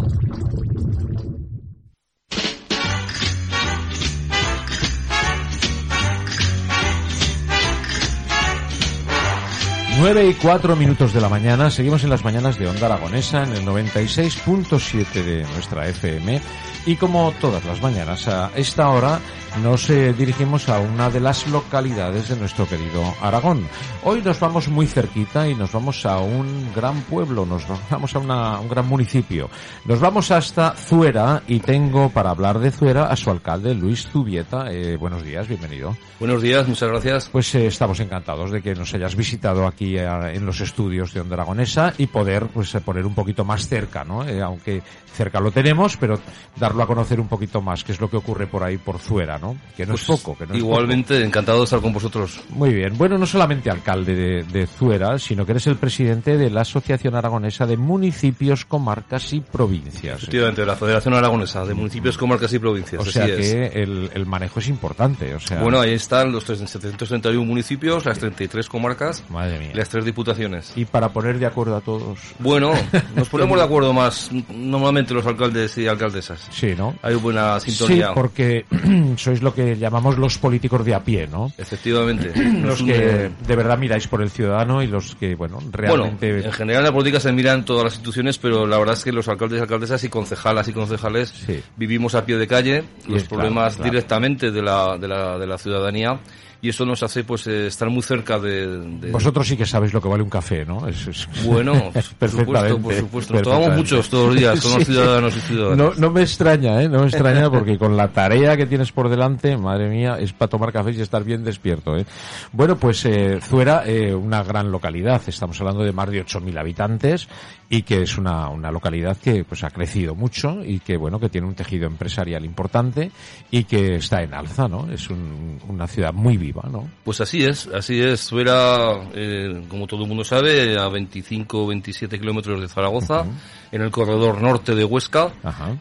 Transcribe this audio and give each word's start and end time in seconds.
9 10.00 10.28
y 10.28 10.34
4 10.36 10.76
minutos 10.78 11.14
de 11.14 11.20
la 11.20 11.28
mañana, 11.28 11.70
seguimos 11.70 12.06
en 12.06 12.10
las 12.10 12.24
mañanas 12.24 12.58
de 12.58 12.68
Onda 12.68 12.86
Aragonesa 12.86 13.44
en 13.44 13.52
el 13.52 13.66
96.7 13.66 15.24
de 15.24 15.44
nuestra 15.44 15.90
FM 15.90 16.42
y 16.86 16.96
como 16.96 17.34
todas 17.42 17.66
las 17.66 17.82
mañanas 17.82 18.30
a 18.30 18.52
esta 18.56 18.88
hora 18.90 19.20
nos 19.60 19.90
eh, 19.90 20.14
dirigimos 20.14 20.70
a 20.70 20.80
una 20.80 21.10
de 21.10 21.20
las 21.20 21.48
localidades 21.48 22.30
de 22.30 22.38
nuestro 22.38 22.68
querido 22.68 23.04
Aragón. 23.22 23.68
Hoy 24.04 24.22
nos 24.22 24.40
vamos 24.40 24.70
muy 24.70 24.88
cerquita 24.88 25.48
y 25.48 25.56
nos 25.56 25.72
vamos 25.72 26.06
a 26.06 26.20
un 26.20 26.72
gran 26.74 27.02
pueblo, 27.02 27.46
nos 27.46 27.64
vamos 27.90 28.16
a 28.16 28.20
un 28.60 28.70
gran 28.70 28.88
municipio. 28.88 29.50
Nos 29.86 30.00
vamos 30.00 30.32
hasta 30.32 30.72
Zuera 30.72 31.44
y 31.48 31.60
tengo 31.60 32.10
para 32.10 32.32
hablar 32.32 32.60
de 32.60 32.72
Zuera 32.72 33.08
a 33.08 33.16
su 33.16 33.30
alcalde 33.30 33.76
Luis 33.76 34.08
Zubieta. 34.08 34.72
Eh, 34.72 34.96
buenos 34.96 35.24
días, 35.24 35.48
bienvenido. 35.48 35.96
Buenos 36.20 36.42
días, 36.42 36.68
muchas 36.68 36.90
gracias. 36.90 37.30
Pues 37.30 37.54
eh, 37.56 37.68
estamos 37.68 38.00
encantados 38.00 38.52
de 38.52 38.62
que 38.62 38.74
nos 38.74 38.94
hayas 38.94 39.16
visitado 39.16 39.68
aquí 39.68 39.98
en 39.98 40.46
los 40.46 40.62
estudios 40.62 41.14
de 41.14 41.22
Onda 41.22 41.36
Aragonesa 41.36 41.94
y 41.98 42.08
poder 42.08 42.48
pues 42.48 42.72
poner 42.86 43.06
un 43.06 43.14
poquito 43.14 43.44
más 43.44 43.68
cerca, 43.68 44.04
¿no? 44.04 44.22
aunque 44.44 44.82
cerca 45.14 45.40
lo 45.40 45.52
tenemos, 45.52 45.98
pero 45.98 46.20
darlo 46.56 46.84
a 46.84 46.88
conocer 46.88 47.20
un 47.20 47.28
poquito 47.28 47.62
más, 47.62 47.84
qué 47.84 47.92
es 47.92 48.00
lo 48.00 48.10
que 48.10 48.18
ocurre 48.18 48.48
por 48.48 48.64
ahí 48.64 48.78
por 48.78 48.98
Zuera. 49.00 49.41
Que 49.76 49.86
no 49.86 49.96
es 49.96 50.04
pues 50.06 50.22
poco. 50.22 50.38
Que 50.38 50.58
igualmente, 50.58 51.24
encantado 51.24 51.60
de 51.60 51.64
estar 51.66 51.82
con 51.82 51.94
vosotros. 51.94 52.40
Muy 52.50 52.74
bien. 52.74 52.98
Bueno, 52.98 53.18
no 53.18 53.26
solamente 53.26 53.70
alcalde 53.70 54.16
de, 54.16 54.44
de, 54.44 54.68
Zuera, 54.68 55.18
sino 55.20 55.46
que 55.46 55.52
eres 55.54 55.68
el 55.68 55.76
presidente 55.76 56.38
de 56.38 56.50
la 56.50 56.62
Asociación 56.62 57.16
Aragonesa 57.16 57.66
de 57.66 57.78
Municipios, 57.78 58.66
Comarcas 58.66 59.34
y 59.34 59.42
Provincias. 59.42 60.18
Efectivamente, 60.18 60.62
de 60.62 60.68
la 60.68 60.76
Federación 60.76 61.14
Aragonesa 61.14 61.66
de 61.66 61.74
Municipios, 61.74 62.18
Comarcas 62.18 62.54
y 62.54 62.60
Provincias. 62.60 63.02
O 63.02 63.12
sea 63.12 63.26
que 63.26 63.68
el, 63.74 64.26
manejo 64.26 64.60
es 64.60 64.68
importante. 64.68 65.34
O 65.36 65.40
sea... 65.40 65.62
Bueno, 65.62 65.80
ahí 65.80 65.94
están 65.94 66.32
los 66.32 66.44
731 66.44 67.44
municipios, 67.44 68.06
las 68.06 68.20
33 68.20 68.68
comarcas 68.70 69.24
y 69.72 69.76
las 69.76 69.90
tres 69.90 70.06
diputaciones. 70.06 70.74
Y 70.76 70.86
para 70.86 71.10
poner 71.10 71.40
de 71.40 71.46
acuerdo 71.46 71.76
a 71.76 71.82
todos. 71.82 72.20
Bueno, 72.40 72.74
nos 73.16 73.30
ponemos 73.30 73.58
de 73.58 73.64
acuerdo 73.64 73.94
más 73.94 74.30
normalmente 74.50 75.14
los 75.14 75.26
alcaldes 75.26 75.78
y 75.78 75.88
alcaldesas. 75.88 76.48
Sí, 76.52 76.74
¿no? 76.78 76.96
Hay 77.02 77.16
buena 77.16 77.60
sintonía. 77.60 78.08
Sí, 78.08 78.14
porque 78.14 78.66
sois 79.32 79.42
lo 79.42 79.54
que 79.54 79.78
llamamos 79.78 80.18
los 80.18 80.38
políticos 80.38 80.84
de 80.84 80.94
a 80.94 81.04
pie, 81.04 81.28
¿no? 81.28 81.52
Efectivamente. 81.58 82.34
los 82.64 82.84
que 82.84 83.32
de 83.48 83.56
verdad 83.56 83.78
miráis 83.78 84.08
por 84.08 84.22
el 84.22 84.30
ciudadano 84.30 84.84
y 84.84 84.88
los 84.88 85.16
que, 85.16 85.36
bueno, 85.36 85.60
realmente... 85.72 86.32
Bueno, 86.32 86.48
en 86.48 86.54
general 86.54 86.82
en 86.82 86.86
la 86.86 86.94
política 86.94 87.20
se 87.20 87.32
miran 87.32 87.64
todas 87.64 87.86
las 87.86 87.94
instituciones, 87.94 88.38
pero 88.38 88.68
la 88.68 88.78
verdad 88.78 88.96
es 88.96 89.04
que 89.04 89.12
los 89.12 89.28
alcaldes 89.28 89.60
y 89.60 89.62
alcaldesas 89.62 90.04
y 90.04 90.10
concejalas 90.10 90.68
y 90.68 90.74
concejales 90.74 91.34
vivimos 91.78 92.16
a 92.16 92.26
pie 92.26 92.38
de 92.38 92.48
calle 92.48 92.84
los 93.08 93.24
problemas 93.24 93.82
directamente 93.82 94.52
de 94.52 94.62
la, 94.62 94.98
de 94.98 95.08
la, 95.08 95.38
de 95.38 95.48
la 95.48 95.58
ciudadanía 95.58 96.20
y 96.62 96.70
eso 96.70 96.86
nos 96.86 97.02
hace 97.02 97.24
pues 97.24 97.48
eh, 97.48 97.68
estar 97.68 97.90
muy 97.90 98.04
cerca 98.04 98.38
de, 98.40 99.10
Vosotros 99.12 99.48
sí 99.48 99.58
que 99.58 99.66
sabéis 99.66 99.94
lo 99.94 100.02
que 100.02 100.08
vale 100.08 100.22
un 100.22 100.30
café, 100.30 100.64
¿no? 100.64 100.88
Es, 100.88 101.28
Bueno, 101.46 101.74
por 102.20 102.30
supuesto, 102.30 102.80
por 102.80 102.94
supuesto. 102.94 103.42
Tomamos 103.42 103.78
muchos 103.78 104.10
todos 104.10 104.28
los 104.28 104.36
días 104.36 104.62
con 104.62 104.74
los 104.74 104.84
ciudadanos 104.86 105.36
y 105.36 105.40
ciudadanas. 105.40 105.78
No, 105.78 105.94
no 105.96 106.12
me 106.12 106.22
extraña, 106.22 106.82
¿eh? 106.82 106.88
No 106.88 107.00
me 107.00 107.08
extraña 107.08 107.50
porque 107.50 107.78
con 107.78 107.98
la 107.98 108.10
tarea 108.10 108.56
que 108.56 108.68
tienes 108.68 108.92
por 108.92 109.10
delante, 109.10 109.58
madre 109.58 109.90
mía, 109.90 110.18
es 110.20 110.34
para 110.34 110.50
tomar 110.50 110.72
café 110.72 110.92
y 110.92 111.02
estar 111.02 111.24
bien 111.24 111.44
despierto, 111.44 111.98
¿eh? 111.98 112.06
Bueno, 112.52 112.78
pues 112.78 113.06
eh, 113.06 113.40
Zuera, 113.42 113.84
eh, 113.86 114.14
una 114.14 114.44
gran 114.44 114.72
localidad. 114.72 115.22
Estamos 115.26 115.60
hablando 115.62 115.84
de 115.84 115.92
más 115.92 116.10
de 116.12 116.24
8.000 116.24 116.60
habitantes 116.60 117.28
y 117.70 117.84
que 117.84 118.04
es 118.04 118.18
una, 118.18 118.50
una 118.50 118.70
localidad 118.70 119.18
que 119.18 119.46
pues 119.46 119.64
ha 119.64 119.72
crecido 119.72 120.14
mucho 120.14 120.64
y 120.64 120.80
que 120.80 120.98
bueno 120.98 121.20
que 121.20 121.30
tiene 121.30 121.48
un 121.48 121.56
tejido 121.56 121.88
empresarial 121.88 122.44
importante 122.44 123.12
y 123.50 123.64
que 123.64 123.96
está 123.96 124.22
en 124.22 124.34
alza 124.34 124.68
no 124.68 124.92
es 124.92 125.08
una 125.10 125.88
ciudad 125.88 126.12
muy 126.12 126.36
viva 126.36 126.51
no 126.72 126.88
pues 127.04 127.22
así 127.22 127.44
es 127.44 127.68
así 127.68 128.00
es. 128.02 128.30
Fuera 128.30 129.10
eh, 129.14 129.64
como 129.68 129.88
todo 129.88 130.04
el 130.04 130.08
mundo 130.08 130.24
sabe 130.24 130.78
a 130.78 130.88
25 130.88 131.68
27 131.68 132.20
kilómetros 132.20 132.62
de 132.62 132.68
Zaragoza 132.68 133.26
en 133.72 133.82
el 133.82 133.92
corredor 133.92 134.42
norte 134.42 134.76
de 134.76 134.84
Huesca 134.84 135.32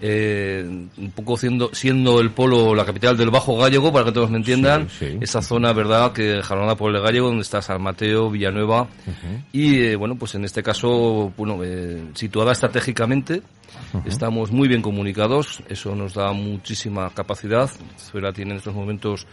eh, 0.01 0.65
un 0.67 1.11
poco 1.11 1.37
siendo 1.37 1.71
siendo 1.75 2.21
el 2.21 2.31
polo 2.31 2.75
la 2.75 2.85
capital 2.85 3.17
del 3.17 3.31
Bajo 3.31 3.57
Gallego 3.57 3.93
para 3.93 4.07
que 4.07 4.13
todos 4.13 4.31
me 4.31 4.39
entiendan 4.39 4.89
esa 5.21 5.43
zona 5.43 5.73
verdad 5.73 6.13
que 6.13 6.41
jalonada 6.43 6.77
por 6.77 6.95
el 6.95 7.03
Gallego 7.03 7.29
donde 7.29 7.43
está 7.43 7.63
San 7.63 7.83
Mateo 7.83 8.31
Villanueva 8.31 8.89
y 9.53 9.81
eh, 9.81 9.97
bueno 9.97 10.17
pues 10.17 10.35
en 10.35 10.45
este 10.45 10.63
caso 10.63 11.33
bueno 11.37 11.61
situada 12.15 12.53
estratégicamente. 12.53 13.43
Estamos 14.05 14.51
muy 14.51 14.69
bien 14.69 14.83
comunicados, 14.83 15.63
eso 15.69 15.95
nos 15.95 16.15
da 16.15 16.33
muchísima 16.33 17.11
capacidad. 17.11 17.71
Zuela 17.99 18.33
tiene 18.33 18.53
en 18.53 18.57
estos 18.59 18.75
momentos 18.75 19.27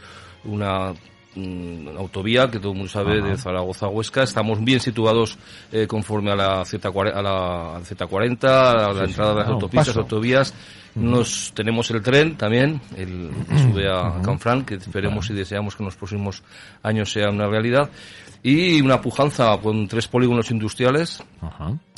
una 0.44 0.94
mm, 1.38 1.98
autovía 1.98 2.50
que 2.50 2.60
todo 2.60 2.72
el 2.72 2.78
mundo 2.78 2.92
sabe 2.92 3.22
de 3.22 3.38
Zaragoza 3.38 3.86
a 3.86 3.90
Huesca. 3.90 4.24
Estamos 4.24 4.64
bien 4.64 4.80
situados 4.80 5.38
eh, 5.72 5.88
conforme 5.88 6.32
a 6.32 6.36
la 6.36 6.62
Z40, 6.62 7.14
a 7.14 7.22
la 7.22 7.80
Z40, 7.82 8.44
a 8.44 8.94
la 8.94 9.04
entrada 9.04 9.34
de 9.34 9.40
las 9.40 9.50
autopistas, 9.50 9.98
autovías. 9.98 10.54
Nos 10.96 11.52
tenemos 11.54 11.92
el 11.92 12.02
tren 12.02 12.36
también, 12.38 12.82
el 12.96 13.30
que 13.48 13.60
sube 13.60 13.88
a 13.88 14.20
Canfrán, 14.24 14.66
que 14.66 14.76
esperemos 14.76 15.30
y 15.30 15.34
deseamos 15.34 15.76
que 15.76 15.84
en 15.84 15.86
los 15.86 15.96
próximos 15.96 16.44
años 16.82 17.12
sea 17.12 17.30
una 17.30 17.48
realidad. 17.48 17.92
Y 18.42 18.82
una 18.82 19.00
pujanza 19.00 19.56
con 19.58 19.88
tres 19.88 20.08
polígonos 20.08 20.50
industriales 20.50 21.24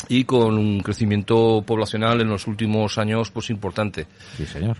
y 0.07 0.23
con 0.23 0.57
un 0.57 0.79
crecimiento 0.79 1.63
poblacional 1.65 2.21
en 2.21 2.29
los 2.29 2.47
últimos 2.47 2.97
años 2.97 3.31
pues 3.31 3.49
importante. 3.49 4.07
Sí, 4.37 4.45
señor. 4.45 4.77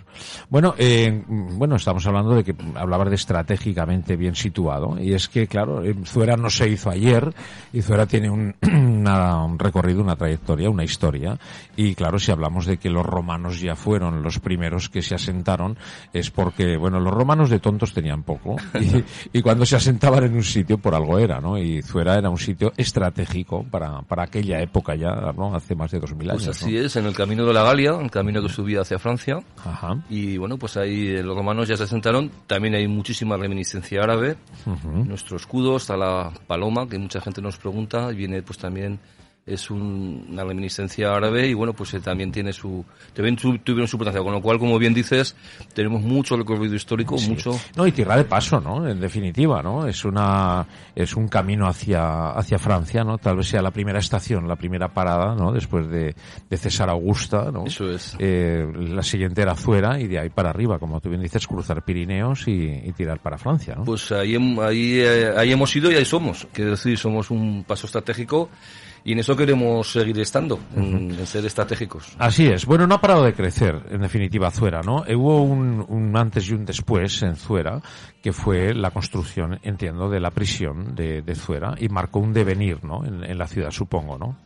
Bueno, 0.48 0.74
eh, 0.78 1.22
bueno, 1.28 1.76
estamos 1.76 2.06
hablando 2.06 2.34
de 2.34 2.44
que 2.44 2.54
hablabas 2.74 3.10
de 3.10 3.16
estratégicamente 3.16 4.16
bien 4.16 4.34
situado 4.34 4.96
y 5.00 5.12
es 5.12 5.28
que, 5.28 5.46
claro, 5.46 5.82
Zuera 6.04 6.36
no 6.36 6.48
se 6.50 6.68
hizo 6.68 6.90
ayer 6.90 7.32
y 7.72 7.82
Zuera 7.82 8.06
tiene 8.06 8.30
un, 8.30 8.54
un 8.62 9.58
recorrido, 9.58 10.02
una 10.02 10.16
trayectoria, 10.16 10.70
una 10.70 10.84
historia 10.84 11.38
y, 11.76 11.94
claro, 11.94 12.18
si 12.18 12.32
hablamos 12.32 12.66
de 12.66 12.78
que 12.78 12.90
los 12.90 13.04
romanos 13.04 13.60
ya 13.60 13.76
fueron 13.76 14.22
los 14.22 14.38
primeros 14.38 14.88
que 14.88 15.02
se 15.02 15.14
asentaron 15.14 15.76
es 16.12 16.30
porque, 16.30 16.76
bueno, 16.76 16.98
los 16.98 17.12
romanos 17.12 17.50
de 17.50 17.58
tontos 17.58 17.92
tenían 17.92 18.22
poco 18.22 18.56
y, 18.74 19.04
y 19.38 19.42
cuando 19.42 19.66
se 19.66 19.76
asentaban 19.76 20.24
en 20.24 20.34
un 20.34 20.44
sitio 20.44 20.78
por 20.78 20.94
algo 20.94 21.18
era, 21.18 21.40
¿no? 21.40 21.58
Y 21.58 21.82
Zuera 21.82 22.16
era 22.16 22.30
un 22.30 22.38
sitio 22.38 22.72
estratégico 22.76 23.64
para, 23.64 24.02
para 24.02 24.24
aquella 24.24 24.60
época 24.60 24.94
ya 24.94 25.09
hace 25.54 25.74
más 25.74 25.90
de 25.90 26.00
2000 26.00 26.30
años. 26.30 26.44
Pues 26.44 26.62
así 26.62 26.76
es, 26.76 26.96
en 26.96 27.06
el 27.06 27.14
camino 27.14 27.44
de 27.46 27.52
la 27.52 27.62
Galia, 27.62 27.98
el 28.00 28.10
camino 28.10 28.42
que 28.42 28.48
subía 28.48 28.80
hacia 28.82 28.98
Francia. 28.98 29.40
Y 30.08 30.36
bueno, 30.36 30.56
pues 30.56 30.76
ahí 30.76 31.22
los 31.22 31.36
romanos 31.36 31.68
ya 31.68 31.76
se 31.76 31.84
asentaron. 31.84 32.30
También 32.46 32.74
hay 32.74 32.88
muchísima 32.88 33.36
reminiscencia 33.36 34.02
árabe. 34.02 34.36
Nuestro 34.84 35.36
escudo 35.36 35.76
está 35.76 35.96
la 35.96 36.32
paloma, 36.46 36.88
que 36.88 36.98
mucha 36.98 37.20
gente 37.20 37.40
nos 37.42 37.56
pregunta. 37.56 38.08
Viene 38.08 38.42
pues 38.42 38.58
también 38.58 38.98
es 39.50 39.70
una 39.70 40.44
reminiscencia 40.44 41.14
árabe 41.14 41.48
y 41.48 41.54
bueno, 41.54 41.72
pues 41.72 41.92
eh, 41.94 42.00
también 42.00 42.30
tiene 42.30 42.52
su, 42.52 42.84
también 43.12 43.36
tuvieron 43.36 43.88
su 43.88 43.98
potencia, 43.98 44.22
con 44.22 44.32
lo 44.32 44.40
cual, 44.40 44.58
como 44.58 44.78
bien 44.78 44.94
dices, 44.94 45.34
tenemos 45.74 46.02
mucho 46.02 46.36
recorrido 46.36 46.74
histórico, 46.74 47.16
mucho. 47.18 47.58
No, 47.76 47.86
y 47.86 47.92
tierra 47.92 48.16
de 48.16 48.24
paso, 48.24 48.60
¿no? 48.60 48.88
En 48.88 49.00
definitiva, 49.00 49.60
¿no? 49.62 49.86
Es 49.86 50.04
una, 50.04 50.66
es 50.94 51.16
un 51.16 51.28
camino 51.28 51.66
hacia, 51.66 52.30
hacia 52.30 52.58
Francia, 52.58 53.02
¿no? 53.02 53.18
Tal 53.18 53.36
vez 53.36 53.48
sea 53.48 53.60
la 53.60 53.72
primera 53.72 53.98
estación, 53.98 54.46
la 54.46 54.56
primera 54.56 54.88
parada, 54.88 55.34
¿no? 55.34 55.52
Después 55.52 55.88
de, 55.88 56.14
de 56.48 56.56
César 56.56 56.88
Augusta, 56.88 57.50
¿no? 57.52 57.66
Eso 57.66 57.90
es. 57.90 58.16
Eh, 58.18 58.66
la 58.76 59.02
siguiente 59.02 59.42
era 59.42 59.56
fuera 59.56 59.98
y 59.98 60.06
de 60.06 60.20
ahí 60.20 60.30
para 60.30 60.50
arriba, 60.50 60.78
como 60.78 61.00
tú 61.00 61.08
bien 61.08 61.22
dices, 61.22 61.46
cruzar 61.46 61.84
Pirineos 61.84 62.46
y, 62.46 62.90
tirar 62.96 63.20
para 63.20 63.38
Francia, 63.38 63.74
¿no? 63.76 63.84
Pues 63.84 64.12
ahí, 64.12 64.36
ahí, 64.60 65.00
eh, 65.00 65.32
ahí 65.36 65.52
hemos 65.52 65.74
ido 65.74 65.90
y 65.90 65.94
ahí 65.94 66.04
somos. 66.04 66.46
Quiero 66.52 66.72
decir, 66.72 66.98
somos 66.98 67.30
un 67.30 67.64
paso 67.66 67.86
estratégico 67.86 68.50
y 69.04 69.12
en 69.12 69.18
eso 69.18 69.36
queremos 69.36 69.90
seguir 69.90 70.18
estando, 70.20 70.58
en, 70.76 71.26
ser 71.26 71.44
estratégicos. 71.46 72.14
Así 72.18 72.46
es. 72.46 72.66
Bueno, 72.66 72.86
no 72.86 72.96
ha 72.96 73.00
parado 73.00 73.24
de 73.24 73.32
crecer, 73.32 73.80
en 73.90 74.02
definitiva, 74.02 74.50
Zuera, 74.50 74.82
¿no? 74.82 75.04
Hubo 75.08 75.42
un, 75.42 76.12
antes 76.16 76.48
y 76.48 76.54
un 76.54 76.64
después 76.64 77.22
en 77.22 77.36
Zuera, 77.36 77.80
que 78.22 78.32
fue 78.32 78.74
la 78.74 78.90
construcción, 78.90 79.58
entiendo, 79.62 80.08
de 80.08 80.20
la 80.20 80.30
prisión 80.30 80.94
de, 80.94 81.22
de 81.22 81.34
Zuera 81.34 81.74
y 81.78 81.88
marcó 81.88 82.18
un 82.18 82.32
devenir, 82.32 82.84
¿no? 82.84 83.04
En, 83.04 83.38
la 83.38 83.46
ciudad, 83.46 83.70
supongo, 83.70 84.18
¿no? 84.18 84.36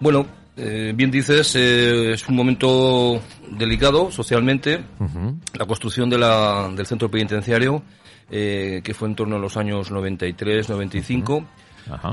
Bueno, 0.00 0.26
eh, 0.56 0.92
bien 0.94 1.10
dices, 1.10 1.54
eh, 1.54 2.12
es 2.12 2.28
un 2.28 2.36
momento 2.36 3.20
delicado 3.50 4.10
socialmente. 4.10 4.80
La 5.54 5.66
construcción 5.66 6.10
de 6.10 6.18
la, 6.18 6.70
del 6.74 6.86
centro 6.86 7.10
penitenciario, 7.10 7.82
eh, 8.30 8.80
que 8.82 8.94
fue 8.94 9.08
en 9.08 9.14
torno 9.14 9.36
a 9.36 9.38
los 9.38 9.56
años 9.56 9.90
93, 9.90 10.68
95 10.68 11.46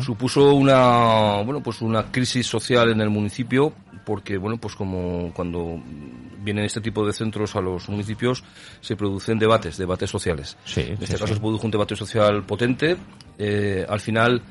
supuso 0.02 0.54
una 0.54 1.42
bueno 1.44 1.62
pues 1.62 1.82
una 1.82 2.12
crisis 2.12 2.48
social 2.48 2.92
en 2.92 3.02
el 3.02 3.10
municipio 3.10 3.74
porque 4.06 4.38
bueno 4.38 4.58
pues 4.58 4.76
como 4.76 5.32
cuando 5.34 5.82
vienen 6.40 6.66
este 6.66 6.82
tipo 6.82 7.06
de 7.06 7.14
centros 7.14 7.56
a 7.56 7.62
los 7.62 7.90
municipios 7.90 8.44
se 8.82 8.96
producen 8.96 9.40
debates 9.40 9.78
debates 9.78 10.10
sociales 10.10 10.58
en 10.76 11.02
este 11.02 11.18
caso 11.18 11.34
se 11.34 11.40
produjo 11.40 11.66
un 11.66 11.72
debate 11.72 11.96
social 11.96 12.44
potente 12.44 12.98
eh, 13.38 13.86
al 13.88 14.00
final 14.00 14.42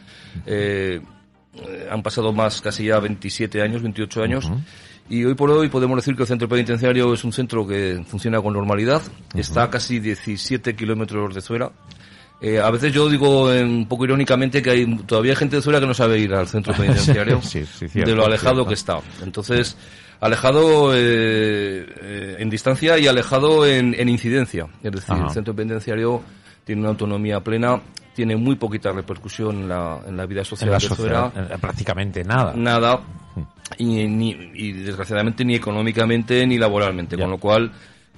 eh, 0.46 1.00
eh, 1.54 1.88
han 1.90 2.02
pasado 2.02 2.32
más 2.32 2.60
casi 2.60 2.86
ya 2.86 2.98
27 2.98 3.60
años, 3.62 3.82
28 3.82 4.22
años. 4.22 4.50
Y 5.08 5.24
hoy 5.24 5.34
por 5.34 5.50
hoy 5.50 5.68
podemos 5.68 5.96
decir 5.96 6.16
que 6.16 6.22
el 6.22 6.28
centro 6.28 6.48
penitenciario 6.48 7.12
es 7.12 7.24
un 7.24 7.32
centro 7.32 7.66
que 7.66 8.02
funciona 8.06 8.40
con 8.40 8.54
normalidad. 8.54 9.02
Está 9.34 9.64
a 9.64 9.70
casi 9.70 10.00
17 10.00 10.74
kilómetros 10.74 11.34
de 11.34 11.40
Zuera. 11.42 11.72
Eh, 12.42 12.58
a 12.58 12.70
veces 12.70 12.92
yo 12.92 13.08
digo 13.08 13.44
un 13.46 13.86
poco 13.88 14.04
irónicamente 14.04 14.60
que 14.60 14.70
hay 14.70 14.96
todavía 15.06 15.36
gente 15.36 15.56
de 15.56 15.62
Zuera 15.62 15.78
que 15.78 15.86
no 15.86 15.94
sabe 15.94 16.18
ir 16.18 16.34
al 16.34 16.48
centro 16.48 16.74
penitenciario 16.76 17.40
de 17.94 18.14
lo 18.14 18.26
alejado 18.26 18.66
que 18.66 18.74
está. 18.74 18.98
Entonces, 19.22 19.76
alejado 20.20 20.92
eh, 20.92 22.36
en 22.38 22.50
distancia 22.50 22.98
y 22.98 23.06
alejado 23.06 23.64
en, 23.64 24.08
incidencia. 24.08 24.66
Es 24.82 24.90
decir, 24.90 25.14
el 25.14 25.30
centro 25.30 25.54
penitenciario 25.54 26.20
tiene 26.64 26.80
una 26.80 26.90
autonomía 26.90 27.38
plena, 27.40 27.80
tiene 28.12 28.34
muy 28.34 28.56
poquita 28.56 28.90
repercusión 28.90 29.60
en 29.60 29.68
la, 29.68 30.00
en 30.04 30.16
la 30.16 30.26
vida 30.26 30.44
social 30.44 30.72
de 30.72 30.80
Zuera. 30.80 31.30
Prácticamente 31.60 32.24
nada. 32.24 32.54
Nada 32.56 33.00
y, 33.78 34.06
ni, 34.06 34.30
y 34.54 34.72
desgraciadamente 34.72 35.44
ni 35.44 35.54
económicamente 35.54 36.46
ni 36.46 36.58
laboralmente, 36.58 37.16
con 37.16 37.30
lo 37.30 37.38
cual 37.38 37.70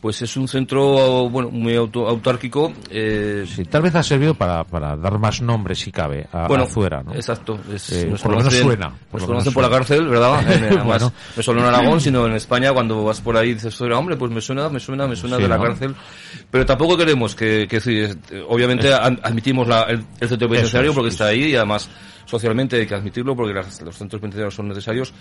pues 0.04 0.20
es 0.20 0.36
un 0.36 0.46
centro 0.46 1.30
bueno 1.30 1.48
muy 1.50 1.74
auto, 1.74 2.06
autárquico. 2.06 2.70
Eh, 2.90 3.46
sí, 3.48 3.64
tal 3.64 3.80
vez 3.80 3.94
ha 3.94 4.02
servido 4.02 4.34
para, 4.34 4.62
para 4.62 4.98
dar 4.98 5.18
más 5.18 5.40
nombre, 5.40 5.74
si 5.74 5.90
cabe, 5.90 6.28
a, 6.30 6.46
bueno, 6.46 6.66
Zuera, 6.66 7.02
¿no? 7.02 7.14
Exacto. 7.14 7.58
Eh, 7.70 8.14
por 8.22 8.32
lo 8.32 8.36
menos 8.36 8.52
suena. 8.52 8.92
Nos 9.10 9.24
conocen 9.24 9.54
por 9.54 9.62
la 9.62 9.70
cárcel, 9.70 10.06
¿verdad? 10.06 10.40
además, 10.46 11.10
no 11.34 11.42
solo 11.42 11.62
en 11.62 11.68
Aragón, 11.68 12.02
sino 12.02 12.26
en 12.26 12.34
España, 12.34 12.74
cuando 12.74 13.02
vas 13.02 13.22
por 13.22 13.34
ahí 13.34 13.48
y 13.48 13.54
dices 13.54 13.74
Zuera, 13.74 13.96
hombre, 13.96 14.18
pues 14.18 14.30
me 14.30 14.42
suena, 14.42 14.68
me 14.68 14.78
suena, 14.78 15.06
me 15.06 15.16
suena 15.16 15.38
de 15.38 15.48
la 15.48 15.58
cárcel. 15.58 15.94
Pero 16.50 16.66
tampoco 16.66 16.98
queremos 16.98 17.34
que, 17.34 17.66
que 17.66 18.14
obviamente 18.46 18.92
admitimos 18.92 19.66
la, 19.66 19.84
el, 19.84 20.04
centro 20.28 20.50
penitenciario 20.50 20.92
porque 20.92 21.08
está 21.08 21.28
ahí 21.28 21.44
y 21.44 21.56
además 21.56 21.88
socialmente 22.26 22.76
hay 22.76 22.86
que 22.86 22.94
admitirlo 22.94 23.34
porque 23.34 23.54
los 23.54 23.96
centros 23.96 24.20
penitenciarios 24.20 24.54
son 24.54 24.68
necesarios, 24.68 25.14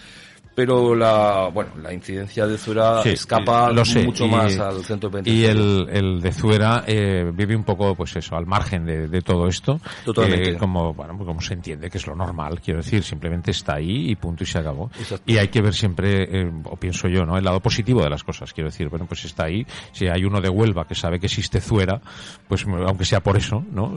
pero 0.56 0.96
la 0.96 1.50
bueno 1.54 1.72
la 1.82 1.94
incidencia 1.94 2.46
de 2.48 2.58
Zuera 2.58 3.02
escapa 3.04 3.72
mucho 3.72 4.28
más 4.28 4.58
al 4.60 4.84
centro 4.84 5.10
penitenciario. 5.10 5.64
Y 5.64 5.90
el, 5.90 5.90
el 5.90 6.22
de 6.22 6.32
Zuera 6.32 6.84
eh, 6.88 7.32
vive 7.34 7.56
un 7.56 7.64
poco, 7.64 7.96
pues 7.96 8.16
eso, 8.16 8.36
al 8.36 8.46
margen 8.46 8.86
de, 8.86 9.08
de 9.08 9.22
todo 9.22 9.48
esto. 9.48 9.80
Totalmente. 10.06 10.52
Eh, 10.52 10.58
como, 10.58 10.94
bueno, 10.94 11.18
como 11.18 11.42
se 11.42 11.54
entiende 11.54 11.90
que 11.90 11.98
es 11.98 12.08
lo 12.08 12.16
normal, 12.16 12.62
quiero 12.62 12.82
decir, 12.82 13.04
simplemente 13.04 13.52
está 13.52 13.76
ahí 13.76 14.12
y 14.12 14.16
punto 14.16 14.44
y 14.44 14.48
se 14.48 14.60
acabó. 14.60 14.90
Y 15.26 15.38
hay 15.38 15.48
que 15.48 15.62
ver 15.62 15.74
siempre, 15.74 16.42
eh, 16.42 16.52
o 16.66 16.76
pienso 16.76 17.08
yo, 17.08 17.26
¿no? 17.26 17.38
El 17.38 17.46
lado 17.46 17.60
positivo 17.60 18.04
de 18.04 18.10
las 18.10 18.24
cosas, 18.24 18.54
quiero 18.54 18.70
decir, 18.70 18.90
bueno, 18.90 19.06
pues 19.06 19.26
está 19.26 19.46
ahí. 19.46 19.66
Si 19.92 20.08
hay 20.08 20.24
uno 20.24 20.42
de 20.42 20.50
Huelva 20.50 20.86
que 20.88 20.96
sabe 20.96 21.20
que 21.20 21.28
existe 21.28 21.62
Zuera, 21.62 22.02
pues 22.48 22.66
aunque 22.66 23.06
sea 23.06 23.22
por 23.22 23.38
eso, 23.38 23.64
¿no? 23.72 23.94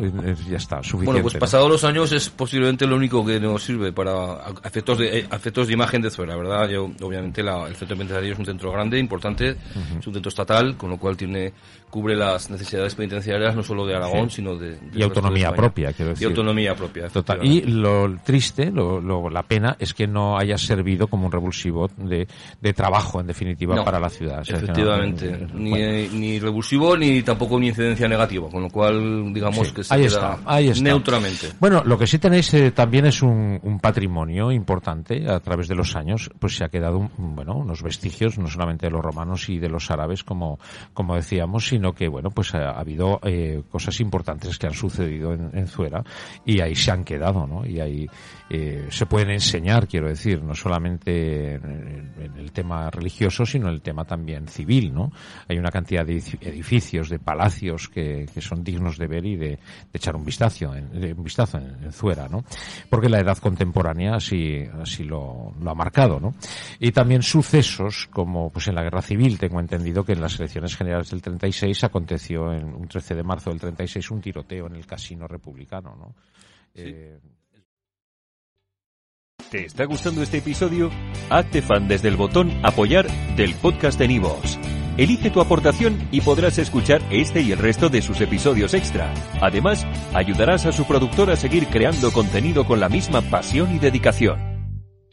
ya 0.48 0.56
está, 0.56 0.76
suficiente. 0.82 1.06
Bueno, 1.06 1.22
pues 1.22 1.34
pasados 1.34 1.68
los 1.70 1.84
años 1.84 2.12
es 2.12 2.28
posiblemente 2.30 2.86
lo 2.86 2.96
único 2.96 3.24
que 3.24 3.40
nos 3.40 3.62
sirve 3.62 3.92
para 3.92 4.38
efectos 4.64 4.98
de, 4.98 5.20
efectos 5.20 5.66
de 5.66 5.72
imagen 5.72 6.02
de 6.02 6.10
Zuera, 6.10 6.36
¿verdad? 6.36 6.45
Yo, 6.68 6.90
obviamente 7.02 7.42
la, 7.42 7.66
el 7.66 7.76
centro 7.76 7.96
penitenciario 7.96 8.32
es 8.32 8.38
un 8.38 8.46
centro 8.46 8.72
grande, 8.72 8.98
importante, 8.98 9.50
es 9.50 10.06
un 10.06 10.12
centro 10.14 10.28
estatal, 10.28 10.76
con 10.76 10.90
lo 10.90 10.98
cual 10.98 11.16
tiene 11.16 11.52
cubre 11.90 12.14
las 12.14 12.50
necesidades 12.50 12.94
penitenciarias 12.94 13.54
no 13.54 13.62
solo 13.62 13.86
de 13.86 13.94
Aragón, 13.94 14.28
sino 14.28 14.56
de, 14.56 14.78
y 14.92 15.02
autonomía 15.02 15.52
propia, 15.52 15.92
quiero 15.92 16.10
decir. 16.10 16.26
Y 16.26 16.28
autonomía 16.28 16.74
propia. 16.74 17.08
Total. 17.08 17.38
Y 17.42 17.62
lo 17.62 18.18
triste, 18.24 18.70
lo, 18.70 19.30
la 19.30 19.42
pena 19.42 19.76
es 19.78 19.94
que 19.94 20.06
no 20.06 20.36
haya 20.36 20.58
servido 20.58 21.06
como 21.06 21.26
un 21.26 21.32
revulsivo 21.32 21.88
de, 21.96 22.26
de 22.60 22.72
trabajo, 22.72 23.20
en 23.20 23.28
definitiva, 23.28 23.82
para 23.84 23.98
la 23.98 24.10
ciudad. 24.10 24.42
efectivamente, 24.46 25.46
ni, 25.54 26.08
ni, 26.08 26.38
revulsivo 26.38 26.96
ni 26.96 27.22
tampoco 27.22 27.58
ni 27.58 27.68
incidencia 27.68 28.08
negativa, 28.08 28.48
con 28.50 28.62
lo 28.62 28.68
cual 28.68 29.32
digamos 29.32 29.72
que 29.72 29.84
se 29.84 29.94
ahí 29.94 30.02
queda 30.02 30.08
está, 30.08 30.38
ahí 30.44 30.68
está. 30.68 30.84
neutramente. 30.84 31.52
Bueno, 31.60 31.82
lo 31.84 31.96
que 31.96 32.06
sí 32.06 32.18
tenéis 32.18 32.52
eh, 32.54 32.72
también 32.72 33.06
es 33.06 33.22
un, 33.22 33.58
un, 33.62 33.80
patrimonio 33.80 34.50
importante 34.50 35.28
a 35.30 35.40
través 35.40 35.68
de 35.68 35.74
los 35.74 35.94
años, 35.96 36.30
pues 36.38 36.56
se 36.56 36.64
ha 36.64 36.68
quedado 36.68 37.10
bueno 37.18 37.56
unos 37.56 37.82
vestigios 37.82 38.38
no 38.38 38.48
solamente 38.48 38.86
de 38.86 38.92
los 38.92 39.04
romanos 39.04 39.48
y 39.48 39.58
de 39.58 39.68
los 39.68 39.90
árabes 39.90 40.24
como 40.24 40.58
como 40.92 41.16
decíamos, 41.16 41.66
sino 41.66 41.92
que, 41.92 42.08
bueno, 42.08 42.30
pues 42.30 42.54
ha, 42.54 42.70
habido 42.70 43.20
eh, 43.22 43.62
cosas 43.70 44.00
importantes 44.00 44.58
que 44.58 44.66
han 44.66 44.74
sucedido 44.74 45.32
en, 45.32 45.50
en, 45.52 45.66
Zuera 45.66 46.02
y 46.44 46.60
ahí 46.60 46.74
se 46.74 46.90
han 46.90 47.04
quedado, 47.04 47.46
¿no? 47.46 47.66
Y 47.66 47.80
ahí 47.80 48.06
eh, 48.48 48.86
se 48.90 49.06
pueden 49.06 49.30
enseñar, 49.30 49.88
quiero 49.88 50.08
decir, 50.08 50.42
no 50.42 50.54
solamente 50.54 51.54
en, 51.54 52.32
el 52.36 52.52
tema 52.52 52.90
religioso, 52.90 53.44
sino 53.44 53.68
en 53.68 53.74
el 53.74 53.82
tema 53.82 54.04
también 54.04 54.46
civil, 54.48 54.92
¿no? 54.92 55.10
Hay 55.48 55.58
una 55.58 55.70
cantidad 55.70 56.04
de 56.04 56.22
edificios, 56.40 57.08
de 57.08 57.18
palacios 57.18 57.88
que, 57.88 58.26
que 58.32 58.40
son 58.40 58.62
dignos 58.62 58.98
de 58.98 59.06
ver 59.06 59.26
y 59.26 59.36
de, 59.36 59.58
echar 59.92 60.16
un 60.16 60.24
vistazo, 60.24 60.74
en, 60.74 60.90
un 61.16 61.24
vistazo 61.24 61.58
en, 61.58 61.92
Zuera, 61.92 62.28
¿no? 62.28 62.44
Porque 62.88 63.08
la 63.08 63.20
edad 63.20 63.38
contemporánea 63.38 64.16
así, 64.16 64.64
así 64.80 65.04
lo, 65.04 65.54
lo 65.60 65.70
ha 65.70 65.74
marcado, 65.74 66.20
¿no? 66.20 66.25
Y 66.78 66.92
también 66.92 67.22
sucesos 67.22 68.08
como, 68.10 68.50
pues 68.50 68.68
en 68.68 68.74
la 68.74 68.82
guerra 68.82 69.02
civil, 69.02 69.38
tengo 69.38 69.60
entendido 69.60 70.04
que 70.04 70.12
en 70.12 70.20
las 70.20 70.38
elecciones 70.38 70.76
generales 70.76 71.10
del 71.10 71.22
36 71.22 71.84
aconteció 71.84 72.52
en 72.52 72.74
un 72.74 72.88
13 72.88 73.14
de 73.14 73.22
marzo 73.22 73.50
del 73.50 73.60
36 73.60 74.10
un 74.10 74.20
tiroteo 74.20 74.66
en 74.66 74.76
el 74.76 74.86
casino 74.86 75.26
republicano, 75.26 75.94
¿no? 75.96 76.14
Eh... 76.74 77.18
¿Te 79.50 79.64
está 79.64 79.84
gustando 79.84 80.22
este 80.22 80.38
episodio? 80.38 80.90
Hazte 81.30 81.62
fan 81.62 81.86
desde 81.86 82.08
el 82.08 82.16
botón 82.16 82.50
apoyar 82.64 83.06
del 83.36 83.54
podcast 83.54 83.96
de 83.98 84.08
Nivos. 84.08 84.58
Elige 84.96 85.30
tu 85.30 85.40
aportación 85.40 86.08
y 86.10 86.22
podrás 86.22 86.58
escuchar 86.58 87.02
este 87.10 87.42
y 87.42 87.52
el 87.52 87.58
resto 87.58 87.88
de 87.88 88.02
sus 88.02 88.20
episodios 88.20 88.74
extra. 88.74 89.12
Además, 89.40 89.86
ayudarás 90.14 90.66
a 90.66 90.72
su 90.72 90.84
productor 90.86 91.30
a 91.30 91.36
seguir 91.36 91.66
creando 91.68 92.10
contenido 92.12 92.66
con 92.66 92.80
la 92.80 92.88
misma 92.88 93.20
pasión 93.20 93.74
y 93.74 93.78
dedicación. 93.78 94.55